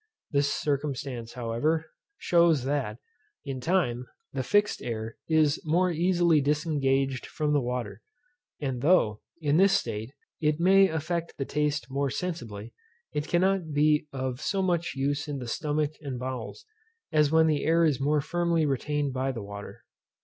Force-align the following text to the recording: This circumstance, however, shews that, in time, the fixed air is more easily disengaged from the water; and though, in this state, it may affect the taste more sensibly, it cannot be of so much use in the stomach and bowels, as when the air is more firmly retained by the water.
This 0.31 0.51
circumstance, 0.51 1.33
however, 1.33 1.91
shews 2.17 2.63
that, 2.63 2.97
in 3.45 3.59
time, 3.61 4.07
the 4.33 4.41
fixed 4.41 4.81
air 4.81 5.15
is 5.27 5.61
more 5.63 5.91
easily 5.91 6.41
disengaged 6.41 7.27
from 7.27 7.53
the 7.53 7.61
water; 7.61 8.01
and 8.59 8.81
though, 8.81 9.21
in 9.41 9.57
this 9.57 9.73
state, 9.73 10.13
it 10.39 10.59
may 10.59 10.87
affect 10.87 11.37
the 11.37 11.45
taste 11.45 11.85
more 11.91 12.09
sensibly, 12.09 12.73
it 13.13 13.27
cannot 13.27 13.73
be 13.73 14.07
of 14.11 14.41
so 14.41 14.63
much 14.63 14.95
use 14.95 15.27
in 15.27 15.37
the 15.37 15.47
stomach 15.47 15.91
and 16.01 16.17
bowels, 16.17 16.65
as 17.11 17.29
when 17.31 17.45
the 17.45 17.63
air 17.63 17.85
is 17.85 17.99
more 18.01 18.21
firmly 18.21 18.65
retained 18.65 19.13
by 19.13 19.31
the 19.31 19.43
water. 19.43 19.83